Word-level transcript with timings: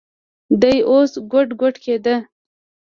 دى 0.61 0.73
اوس 0.89 1.11
ګوډ 1.31 1.49
ګوډ 1.59 1.75
کېده. 1.83 2.15